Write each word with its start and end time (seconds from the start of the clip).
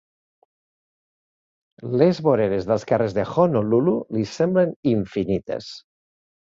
Les 2.03 2.23
voreres 2.29 2.67
dels 2.71 2.87
carrers 2.93 3.15
de 3.19 3.27
Honolulu 3.45 3.95
li 4.19 4.27
semblen 4.35 4.77
infinites. 4.97 5.73